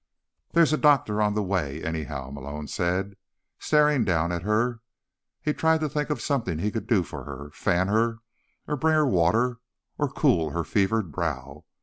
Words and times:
"There's 0.53 0.73
a 0.73 0.79
doctor 0.79 1.21
on 1.21 1.35
the 1.35 1.43
way, 1.43 1.83
anyhow," 1.83 2.31
Malone 2.31 2.67
said, 2.67 3.15
staring 3.59 4.03
down 4.03 4.31
at 4.31 4.41
her. 4.41 4.79
He 5.43 5.53
tried 5.53 5.81
to 5.81 5.89
think 5.89 6.09
of 6.09 6.23
something 6.23 6.57
he 6.57 6.71
could 6.71 6.87
do 6.87 7.03
for 7.03 7.23
her—fan 7.25 7.87
her, 7.87 8.17
or 8.67 8.77
bring 8.77 8.95
her 8.95 9.05
water, 9.05 9.59
or 9.99 10.09
cool 10.09 10.49
her 10.53 10.63
fevered 10.63 11.11
brow. 11.11 11.65